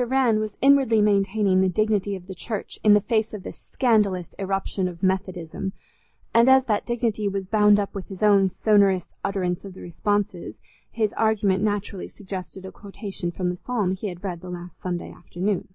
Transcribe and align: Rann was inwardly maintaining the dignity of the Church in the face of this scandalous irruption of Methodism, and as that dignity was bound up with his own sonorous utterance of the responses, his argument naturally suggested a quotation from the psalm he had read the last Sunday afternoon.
Rann 0.00 0.38
was 0.38 0.56
inwardly 0.62 1.00
maintaining 1.00 1.60
the 1.60 1.68
dignity 1.68 2.14
of 2.14 2.28
the 2.28 2.34
Church 2.36 2.78
in 2.84 2.94
the 2.94 3.00
face 3.00 3.34
of 3.34 3.42
this 3.42 3.58
scandalous 3.58 4.32
irruption 4.34 4.86
of 4.86 5.02
Methodism, 5.02 5.72
and 6.32 6.48
as 6.48 6.66
that 6.66 6.86
dignity 6.86 7.26
was 7.26 7.46
bound 7.48 7.80
up 7.80 7.96
with 7.96 8.06
his 8.06 8.22
own 8.22 8.48
sonorous 8.48 9.08
utterance 9.24 9.64
of 9.64 9.74
the 9.74 9.80
responses, 9.80 10.54
his 10.92 11.12
argument 11.14 11.64
naturally 11.64 12.06
suggested 12.06 12.64
a 12.64 12.70
quotation 12.70 13.32
from 13.32 13.48
the 13.48 13.56
psalm 13.56 13.90
he 13.90 14.06
had 14.06 14.22
read 14.22 14.40
the 14.40 14.50
last 14.50 14.80
Sunday 14.80 15.10
afternoon. 15.10 15.66